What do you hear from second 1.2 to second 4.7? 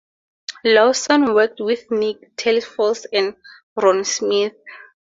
worked with Nick Talesfore and Ron Smith.